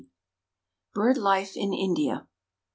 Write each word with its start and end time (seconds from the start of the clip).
BIRD 0.95 1.17
LIFE 1.17 1.51
IN 1.55 1.75
INDIA. 1.75 2.25